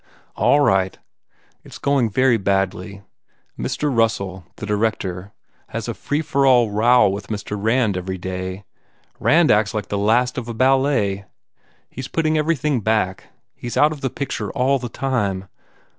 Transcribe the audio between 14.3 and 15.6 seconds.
all the time.